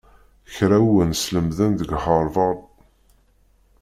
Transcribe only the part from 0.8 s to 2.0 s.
ur wen-t-sslemden deg